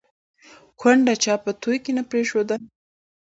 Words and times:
ـ 0.41 0.79
کونډه 0.79 1.13
چا 1.23 1.33
په 1.43 1.51
توى 1.61 1.77
کې 1.83 1.91
نه 1.97 2.03
پرېښوده 2.11 2.55